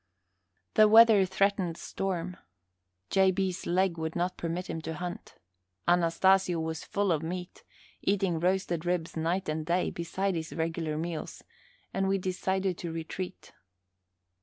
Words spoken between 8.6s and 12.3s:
ribs night and day, beside his regular meals, and we